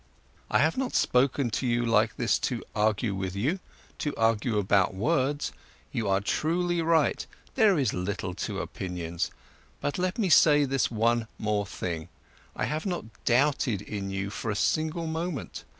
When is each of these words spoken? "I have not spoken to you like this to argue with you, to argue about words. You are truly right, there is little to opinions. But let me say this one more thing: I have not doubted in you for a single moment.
"I 0.49 0.57
have 0.57 0.77
not 0.77 0.95
spoken 0.95 1.51
to 1.51 1.67
you 1.67 1.85
like 1.85 2.15
this 2.17 2.39
to 2.49 2.63
argue 2.75 3.13
with 3.13 3.35
you, 3.35 3.59
to 3.99 4.15
argue 4.15 4.57
about 4.57 4.95
words. 4.95 5.51
You 5.91 6.07
are 6.09 6.19
truly 6.21 6.81
right, 6.81 7.23
there 7.53 7.77
is 7.77 7.93
little 7.93 8.33
to 8.33 8.61
opinions. 8.61 9.29
But 9.79 9.99
let 9.99 10.17
me 10.17 10.29
say 10.31 10.65
this 10.65 10.89
one 10.89 11.27
more 11.37 11.67
thing: 11.67 12.09
I 12.55 12.65
have 12.65 12.87
not 12.87 13.05
doubted 13.25 13.83
in 13.83 14.09
you 14.09 14.31
for 14.31 14.49
a 14.49 14.55
single 14.55 15.05
moment. 15.05 15.65